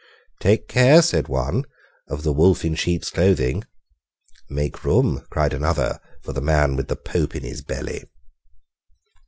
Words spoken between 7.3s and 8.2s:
in his belly."